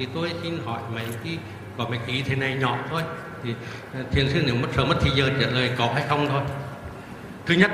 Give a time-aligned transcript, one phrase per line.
[0.00, 1.38] thì tôi xin hỏi mấy cái,
[1.78, 3.02] có mấy cái ý thế này nhỏ thôi.
[3.42, 3.54] Thì
[3.94, 6.42] ờ, thiền sư nếu mất sớm mất thì giờ trả lời có hay không thôi.
[7.46, 7.70] Thứ nhất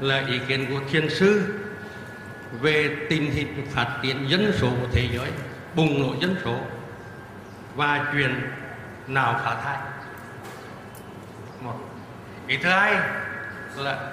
[0.00, 1.54] là ý kiến của thiền sư
[2.60, 5.30] về tình hình phát triển dân số của thế giới,
[5.74, 6.58] bùng nổ dân số
[7.74, 8.40] và chuyện
[9.06, 9.76] nào phá thai.
[11.60, 11.74] Một.
[12.46, 12.98] Ý thứ hai
[13.76, 14.12] là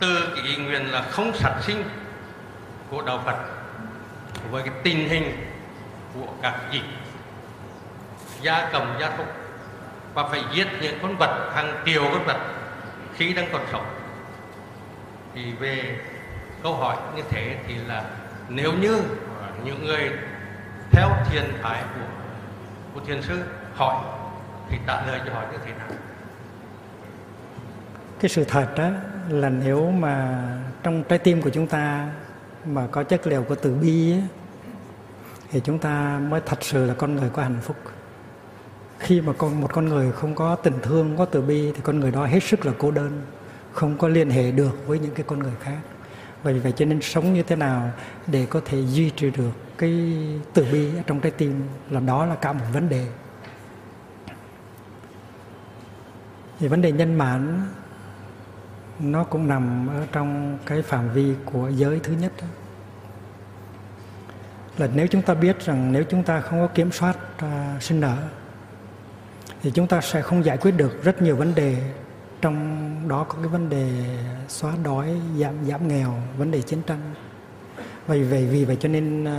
[0.00, 1.84] từ cái ý nguyện là không sát sinh
[2.90, 3.36] của đạo Phật
[4.50, 5.49] với cái tình hình
[6.14, 6.82] của các gì
[8.42, 9.26] gia cầm gia súc
[10.14, 12.38] và phải giết những con vật hàng triệu con vật
[13.14, 13.84] khi đang còn sống.
[15.34, 15.98] Thì về
[16.62, 18.04] câu hỏi như thế thì là
[18.48, 19.02] nếu như
[19.64, 20.10] những người
[20.90, 22.06] theo thiền phái của
[22.94, 23.42] của thiền sư
[23.74, 24.04] hỏi
[24.68, 25.88] thì trả lời cho hỏi như thế nào?
[28.20, 28.88] Cái sự thật đó
[29.28, 30.42] là nếu mà
[30.82, 32.08] trong trái tim của chúng ta
[32.64, 34.22] mà có chất liệu của từ bi ấy,
[35.50, 37.76] thì chúng ta mới thật sự là con người có hạnh phúc.
[38.98, 42.00] Khi mà con, một con người không có tình thương, có từ bi, thì con
[42.00, 43.22] người đó hết sức là cô đơn,
[43.72, 45.78] không có liên hệ được với những cái con người khác.
[46.42, 47.90] Vì vậy cho nên sống như thế nào
[48.26, 50.16] để có thể duy trì được cái
[50.52, 53.06] từ bi ở trong trái tim là đó là cả một vấn đề.
[56.58, 57.62] Thì vấn đề nhân mãn,
[58.98, 62.46] nó cũng nằm ở trong cái phạm vi của giới thứ nhất đó
[64.80, 68.00] là nếu chúng ta biết rằng nếu chúng ta không có kiểm soát uh, sinh
[68.00, 68.16] nở
[69.62, 71.76] thì chúng ta sẽ không giải quyết được rất nhiều vấn đề.
[72.40, 73.88] Trong đó có cái vấn đề
[74.48, 77.00] xóa đói giảm giảm nghèo vấn đề chiến tranh.
[78.06, 79.30] Vì vậy vì vậy cho nên uh,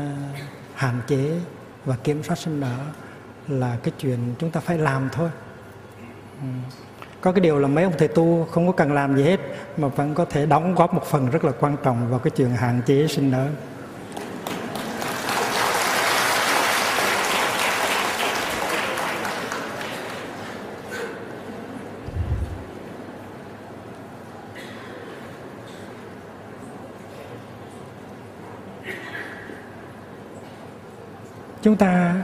[0.76, 1.32] hạn chế
[1.86, 2.78] và kiểm soát sinh nở
[3.48, 5.30] là cái chuyện chúng ta phải làm thôi.
[6.42, 6.48] Ừ.
[7.22, 9.40] có cái điều là mấy ông thầy tu không có cần làm gì hết
[9.78, 12.50] mà vẫn có thể đóng góp một phần rất là quan trọng vào cái chuyện
[12.50, 13.48] hạn chế sinh nở.
[31.62, 32.16] Chúng ta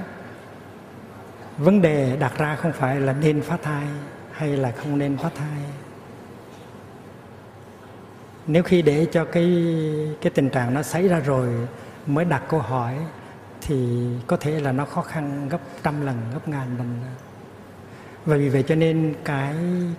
[1.58, 3.88] vấn đề đặt ra không phải là nên phá thai
[4.32, 5.62] hay là không nên phá thai.
[8.48, 9.68] Nếu khi để cho cái
[10.22, 11.48] cái tình trạng nó xảy ra rồi
[12.06, 12.96] mới đặt câu hỏi
[13.62, 17.00] thì có thể là nó khó khăn gấp trăm lần gấp ngàn lần.
[18.26, 19.56] Và vì vậy cho nên cái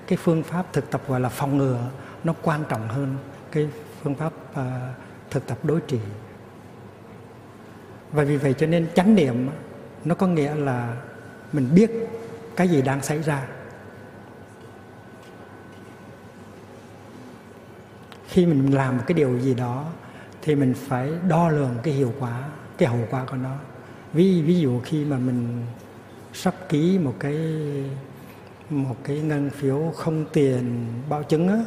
[0.06, 1.81] cái phương pháp thực tập gọi là phòng ngừa
[2.25, 3.16] nó quan trọng hơn
[3.53, 3.69] cái
[4.03, 4.66] phương pháp uh,
[5.31, 5.98] thực tập đối trị
[8.13, 9.49] và vì vậy cho nên chánh niệm
[10.05, 10.97] nó có nghĩa là
[11.53, 11.91] mình biết
[12.57, 13.47] cái gì đang xảy ra.
[18.29, 19.87] Khi mình làm một cái điều gì đó
[20.43, 22.49] thì mình phải đo lường cái hiệu quả
[22.79, 23.57] cái hậu quả của nó.
[24.13, 25.63] Ví ví dụ khi mà mình
[26.33, 27.37] sắp ký một cái
[28.71, 31.59] một cái ngân phiếu không tiền bảo chứng á,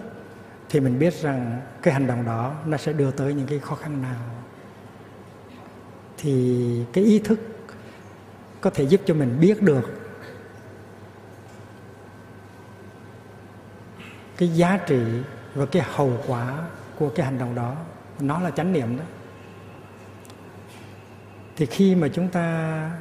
[0.70, 3.76] thì mình biết rằng cái hành động đó nó sẽ đưa tới những cái khó
[3.76, 4.41] khăn nào
[6.22, 7.40] thì cái ý thức
[8.62, 9.92] có thể giúp cho mình biết được
[14.38, 15.02] cái giá trị
[15.56, 16.68] và cái hậu quả
[17.00, 17.76] của cái hành động đó.
[18.20, 19.04] Nó là chánh niệm đó.
[21.56, 22.92] Thì khi mà chúng ta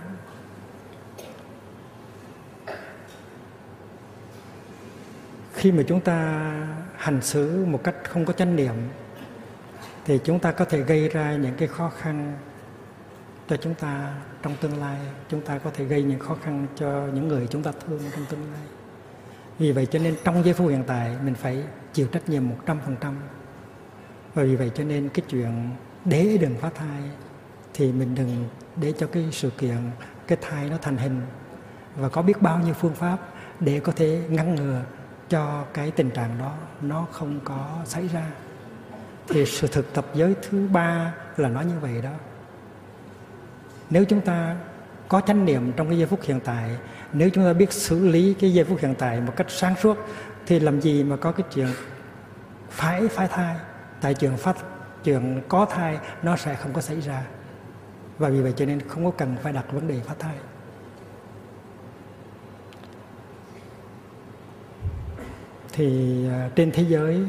[5.52, 6.16] khi mà chúng ta
[6.96, 8.74] hành xử một cách không có chánh niệm,
[10.04, 12.38] thì chúng ta có thể gây ra những cái khó khăn
[13.50, 17.06] cho chúng ta trong tương lai, chúng ta có thể gây những khó khăn cho
[17.14, 18.62] những người chúng ta thương trong tương lai.
[19.58, 22.56] Vì vậy cho nên trong giây phút hiện tại, mình phải chịu trách nhiệm một
[22.66, 23.16] trăm phần trăm.
[24.34, 25.70] Và vì vậy cho nên cái chuyện
[26.04, 27.02] để đừng phá thai
[27.74, 29.76] thì mình đừng để cho cái sự kiện,
[30.26, 31.20] cái thai nó thành hình.
[31.96, 33.18] Và có biết bao nhiêu phương pháp
[33.60, 34.82] để có thể ngăn ngừa
[35.28, 38.26] cho cái tình trạng đó nó không có xảy ra.
[39.28, 42.12] Thì sự thực tập giới thứ ba là nói như vậy đó
[43.90, 44.56] nếu chúng ta
[45.08, 46.70] có chánh niệm trong cái giây phút hiện tại,
[47.12, 49.98] nếu chúng ta biết xử lý cái giây phút hiện tại một cách sáng suốt,
[50.46, 51.68] thì làm gì mà có cái chuyện
[52.70, 53.56] phải phá thai?
[54.00, 54.56] Tại chuyện phát
[55.04, 57.22] chuyện có thai, nó sẽ không có xảy ra.
[58.18, 60.34] Và vì vậy cho nên không có cần phải đặt vấn đề phá thai.
[65.72, 67.26] Thì à, trên thế giới,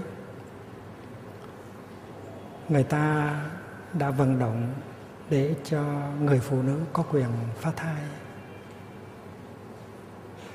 [2.69, 3.35] người ta
[3.93, 4.73] đã vận động
[5.31, 5.83] để cho
[6.21, 8.01] người phụ nữ có quyền phá thai.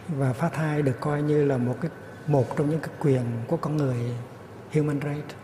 [0.08, 1.90] Và phá thai được coi như là một cái
[2.26, 3.96] một trong những cái quyền của con người
[4.74, 5.36] human right.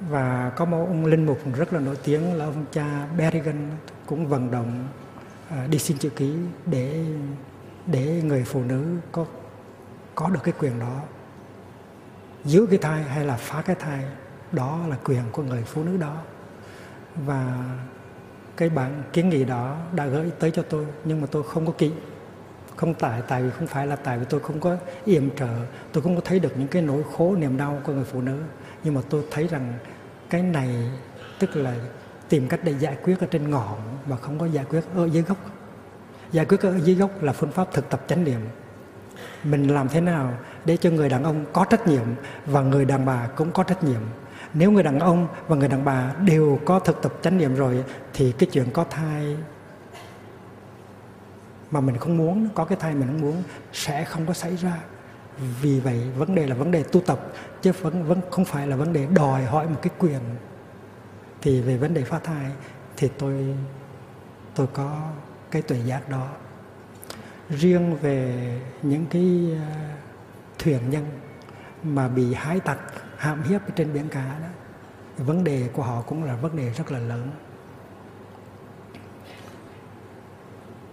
[0.00, 3.70] Và có một ông linh mục rất là nổi tiếng là ông cha Berrigan
[4.06, 4.88] cũng vận động
[5.50, 6.36] à, đi xin chữ ký
[6.66, 7.04] để
[7.86, 9.26] để người phụ nữ có
[10.14, 11.00] có được cái quyền đó.
[12.44, 14.04] Giữ cái thai hay là phá cái thai
[14.52, 16.22] đó là quyền của người phụ nữ đó
[17.24, 17.64] và
[18.56, 21.72] cái bản kiến nghị đó đã gửi tới cho tôi nhưng mà tôi không có
[21.78, 21.92] kỹ,
[22.76, 25.48] không tại tại vì không phải là tại vì tôi không có yểm trợ
[25.92, 28.42] tôi không có thấy được những cái nỗi khổ niềm đau của người phụ nữ.
[28.84, 29.72] Nhưng mà tôi thấy rằng
[30.30, 30.90] cái này
[31.38, 31.74] tức là
[32.28, 33.78] tìm cách để giải quyết ở trên ngọn
[34.08, 35.38] mà không có giải quyết ở dưới gốc.
[36.32, 38.40] Giải quyết ở dưới gốc là phương pháp thực tập chánh niệm.
[39.44, 40.34] Mình làm thế nào
[40.64, 42.04] để cho người đàn ông có trách nhiệm
[42.46, 44.00] và người đàn bà cũng có trách nhiệm?
[44.58, 47.84] Nếu người đàn ông và người đàn bà đều có thực tập chánh niệm rồi,
[48.14, 49.36] thì cái chuyện có thai
[51.70, 53.42] mà mình không muốn, có cái thai mình không muốn
[53.72, 54.78] sẽ không có xảy ra.
[55.62, 57.20] Vì vậy, vấn đề là vấn đề tu tập,
[57.62, 60.20] chứ vẫn vẫn không phải là vấn đề đòi hỏi một cái quyền.
[61.42, 62.50] Thì về vấn đề phá thai
[62.96, 63.54] thì tôi
[64.54, 65.10] tôi có
[65.50, 66.28] cái tuệ giác đó.
[67.50, 68.50] Riêng về
[68.82, 69.96] những cái à,
[70.58, 71.04] thuyền nhân
[71.82, 72.78] mà bị hái tặc
[73.16, 74.48] hãm hiếp trên biển cả đó.
[75.24, 77.30] Vấn đề của họ cũng là vấn đề rất là lớn.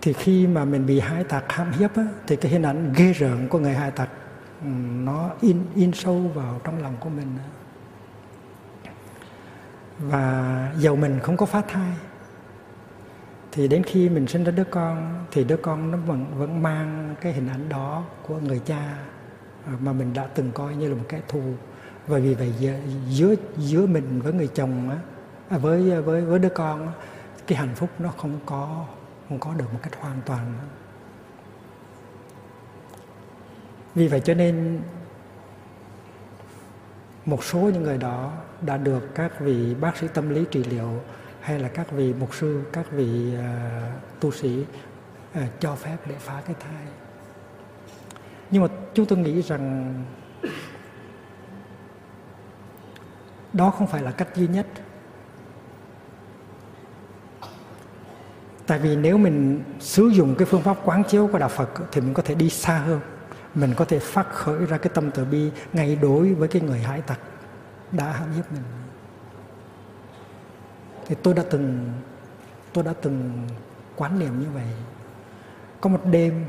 [0.01, 3.13] Thì khi mà mình bị hải tặc hãm hiếp á, thì cái hình ảnh ghê
[3.13, 4.09] rợn của người hải tặc
[5.03, 7.37] nó in in sâu vào trong lòng của mình
[9.99, 11.91] và dầu mình không có phá thai
[13.51, 17.15] thì đến khi mình sinh ra đứa con thì đứa con nó vẫn vẫn mang
[17.21, 18.97] cái hình ảnh đó của người cha
[19.79, 21.41] mà mình đã từng coi như là một kẻ thù
[22.07, 22.53] và vì vậy
[23.09, 24.97] giữa giữa mình với người chồng á
[25.49, 26.91] à, với với với đứa con
[27.47, 28.85] cái hạnh phúc nó không có
[29.29, 30.53] không có được một cách hoàn toàn.
[33.95, 34.81] Vì vậy cho nên
[37.25, 41.01] một số những người đó đã được các vị bác sĩ tâm lý trị liệu
[41.39, 44.65] hay là các vị mục sư các vị uh, tu sĩ
[45.37, 46.85] uh, cho phép để phá cái thai.
[48.51, 49.93] Nhưng mà chúng tôi nghĩ rằng
[53.53, 54.67] đó không phải là cách duy nhất.
[58.67, 62.01] Tại vì nếu mình sử dụng cái phương pháp quán chiếu của đạo phật thì
[62.01, 62.99] mình có thể đi xa hơn.
[63.55, 66.79] Mình có thể phát khởi ra cái tâm từ bi ngay đối với cái người
[66.79, 67.19] hải tặc
[67.91, 68.63] đã hãm hiếp mình.
[71.07, 71.91] Thì tôi đã từng,
[72.73, 73.47] tôi đã từng
[73.95, 74.67] quán niệm như vậy.
[75.81, 76.45] Có một đêm,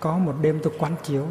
[0.00, 1.26] có một đêm tôi quán chiếu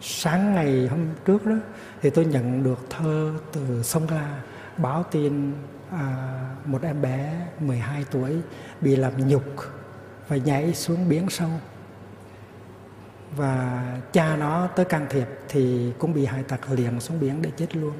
[0.00, 1.54] sáng ngày hôm trước đó
[2.02, 4.42] thì tôi nhận được thơ từ sông La
[4.78, 5.52] báo tin
[5.90, 8.36] à, một em bé 12 tuổi
[8.80, 9.44] bị làm nhục
[10.28, 11.50] và nhảy xuống biển sâu.
[13.36, 17.50] Và cha nó tới can thiệp thì cũng bị hải tặc liền xuống biển để
[17.56, 17.94] chết luôn.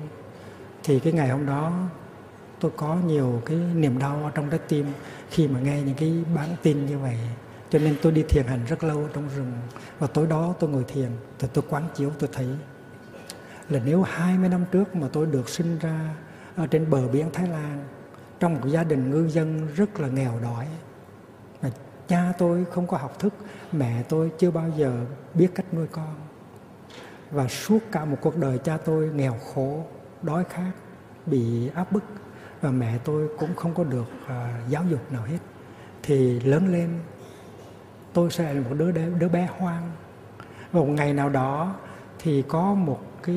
[0.84, 1.72] Thì cái ngày hôm đó
[2.60, 4.86] tôi có nhiều cái niềm đau trong trái tim
[5.30, 7.16] khi mà nghe những cái bản tin như vậy
[7.70, 9.52] cho nên tôi đi thiền hành rất lâu trong rừng.
[9.98, 12.46] Và tối đó tôi ngồi thiền thì tôi quán chiếu tôi thấy
[13.68, 16.14] là nếu 20 năm trước mà tôi được sinh ra
[16.56, 17.84] ở trên bờ biển Thái Lan
[18.40, 20.66] trong một gia đình ngư dân rất là nghèo đói
[21.62, 21.70] mà
[22.08, 23.34] cha tôi không có học thức
[23.72, 24.92] mẹ tôi chưa bao giờ
[25.34, 26.14] biết cách nuôi con.
[27.30, 29.84] Và suốt cả một cuộc đời cha tôi nghèo khổ
[30.22, 30.72] đói khát
[31.26, 32.02] bị áp bức
[32.60, 35.38] và mẹ tôi cũng không có được uh, giáo dục nào hết.
[36.02, 36.98] Thì lớn lên
[38.16, 39.90] tôi sẽ là một đứa đứa bé hoang.
[40.72, 41.74] Và một ngày nào đó
[42.18, 43.36] thì có một cái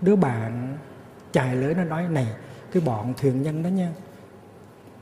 [0.00, 0.78] đứa bạn
[1.32, 2.26] chài lưới nó nói, này,
[2.72, 3.92] cái bọn thuyền nhân đó nha,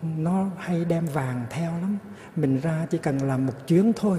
[0.02, 1.98] nó hay đem vàng theo lắm.
[2.36, 4.18] Mình ra chỉ cần làm một chuyến thôi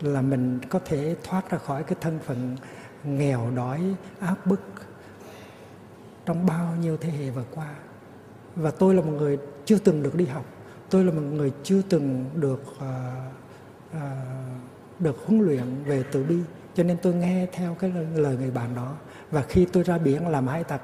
[0.00, 2.56] là mình có thể thoát ra khỏi cái thân phận
[3.04, 4.60] nghèo đói, áp bức
[6.26, 7.74] trong bao nhiêu thế hệ vừa qua.
[8.56, 10.44] Và tôi là một người chưa từng được đi học
[10.90, 12.82] tôi là một người chưa từng được uh,
[13.96, 14.00] uh,
[14.98, 16.36] được huấn luyện về từ bi
[16.74, 18.96] cho nên tôi nghe theo cái lời người bạn đó.
[19.30, 20.82] Và khi tôi ra biển làm hải tặc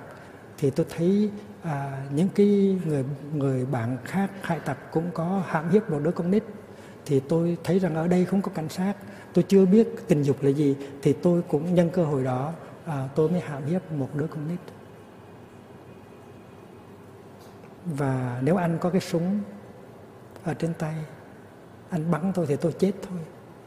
[0.58, 1.30] thì tôi thấy
[1.62, 6.10] à, những cái người người bạn khác hải tặc cũng có hãm hiếp một đứa
[6.10, 6.44] con nít.
[7.06, 8.94] Thì tôi thấy rằng ở đây không có cảnh sát.
[9.32, 12.52] Tôi chưa biết tình dục là gì thì tôi cũng nhân cơ hội đó
[12.86, 14.60] à, tôi mới hãm hiếp một đứa con nít.
[17.84, 19.40] Và nếu anh có cái súng
[20.44, 20.94] ở trên tay.
[21.90, 23.18] Anh bắn tôi thì tôi chết thôi.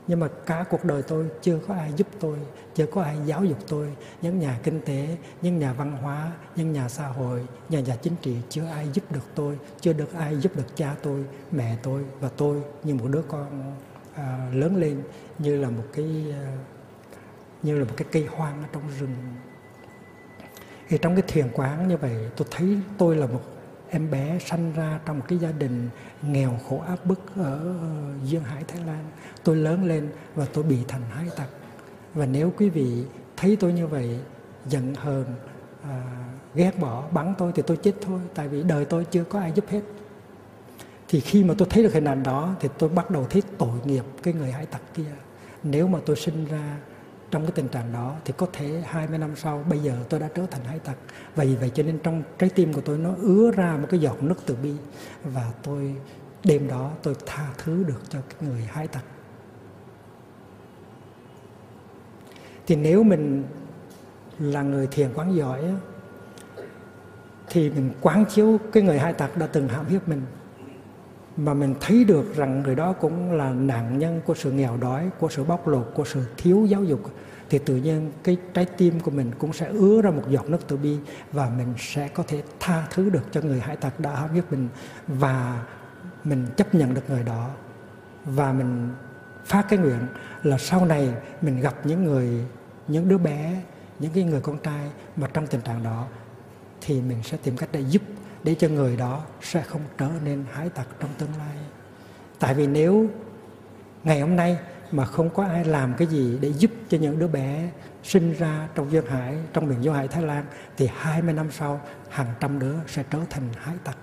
[0.08, 2.38] Nhưng mà cả cuộc đời tôi chưa có ai giúp tôi
[2.76, 3.94] chưa có ai giáo dục tôi.
[4.22, 8.16] Những nhà kinh tế những nhà văn hóa những nhà xã hội nhà nhà chính
[8.22, 12.04] trị chưa ai giúp được tôi chưa được ai giúp được cha tôi mẹ tôi
[12.20, 13.76] và tôi như một đứa con
[14.16, 15.02] à, lớn lên
[15.40, 16.58] như là một cái à,
[17.64, 19.16] như là một cái cây hoang ở trong rừng.
[20.90, 23.42] Thì trong cái thiền quán như vậy tôi thấy tôi là một
[23.90, 25.90] em bé sanh ra trong một cái gia đình
[26.22, 29.06] nghèo khổ áp bức ở ờ, duyên hải thái lan.
[29.44, 31.48] Tôi lớn lên và tôi bị thành hải tặc.
[32.14, 33.04] Và nếu quý vị
[33.38, 34.20] thấy tôi như vậy
[34.66, 35.26] giận hờn
[35.84, 36.02] à,
[36.56, 39.52] ghét bỏ bắn tôi thì tôi chết thôi tại vì đời tôi chưa có ai
[39.56, 39.82] giúp hết.
[41.08, 43.80] Thì khi mà tôi thấy được hình ảnh đó thì tôi bắt đầu thấy tội
[43.86, 45.12] nghiệp cái người hải tặc kia.
[45.64, 46.78] Nếu mà tôi sinh ra
[47.32, 50.30] trong cái tình trạng đó thì có thể 20 năm sau, bây giờ tôi đã
[50.36, 50.98] trở thành hải tặc.
[51.36, 54.00] Vậy vì vậy cho nên trong trái tim của tôi nó ứa ra một cái
[54.00, 54.74] giọt nước từ bi.
[55.24, 55.96] Và tôi,
[56.44, 59.04] đêm đó tôi tha thứ được cho cái người hải tặc.
[62.68, 63.44] Thì nếu mình
[64.40, 65.64] là người thiền quán giỏi
[67.50, 70.22] thì mình quán chiếu cái người hải tặc đã từng hãm hiếp mình
[71.38, 75.10] mà mình thấy được rằng người đó cũng là nạn nhân của sự nghèo đói,
[75.20, 77.02] của sự bóc lột, của sự thiếu giáo dục.
[77.50, 80.68] Thì tự nhiên cái trái tim của mình cũng sẽ ứa ra một giọt nước
[80.68, 80.98] từ bi
[81.32, 84.52] và mình sẽ có thể tha thứ được cho người hải tặc đã hãm hiếp
[84.52, 84.70] mình.
[85.08, 85.66] Và
[86.24, 87.50] mình chấp nhận được người đó.
[88.26, 88.90] Và mình
[89.46, 90.00] phát cái nguyện
[90.44, 92.46] là sau này mình gặp những người
[92.88, 93.62] những đứa bé
[94.00, 96.08] những cái người con trai mà trong tình trạng đó
[96.82, 98.02] thì mình sẽ tìm cách để giúp
[98.48, 101.58] để cho người đó sẽ không trở nên hải tặc trong tương lai.
[102.40, 103.08] Tại vì nếu
[104.04, 104.58] ngày hôm nay
[104.92, 107.70] mà không có ai làm cái gì để giúp cho những đứa bé
[108.04, 110.46] sinh ra trong duyên hải, trong miền duyên hải Thái Lan,
[110.78, 113.98] thì 20 năm sau, hàng trăm đứa sẽ trở thành hải tặc.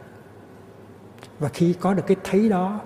[1.39, 2.81] Và khi có được cái thấy đó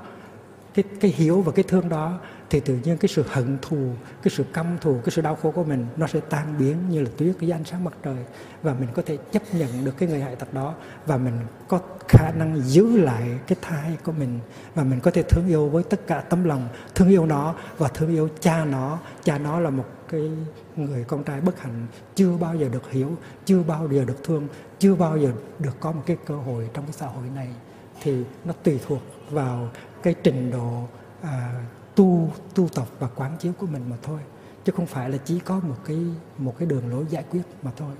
[0.82, 2.18] cái cái hiểu và cái thương đó,
[2.50, 3.90] thì tự nhiên cái sự hận thù,
[4.22, 7.02] cái sự căm thù, cái sự đau khổ của mình nó sẽ tan biến như
[7.02, 8.16] là tuyết dưới ánh sáng mặt trời.
[8.62, 10.74] Và mình có thể chấp nhận được cái người hại tật đó
[11.06, 11.34] và mình
[11.68, 14.38] có khả năng giữ lại cái thai của mình.
[14.74, 17.88] Và mình có thể thương yêu với tất cả tấm lòng, thương yêu nó và
[17.88, 18.98] thương yêu cha nó.
[19.24, 20.30] Cha nó là một cái
[20.76, 24.48] người con trai bất hạnh, chưa bao giờ được hiểu, chưa bao giờ được thương,
[24.78, 27.48] chưa bao giờ được có một cái cơ hội trong cái xã hội này.
[28.02, 29.68] Thì nó tùy thuộc vào
[30.02, 30.88] cái trình độ
[31.22, 31.62] à,
[31.94, 34.20] tu tu tập và quán chiếu của mình mà thôi.
[34.64, 35.98] Chứ không phải là chỉ có một cái
[36.38, 37.94] một cái đường lối giải quyết mà thôi.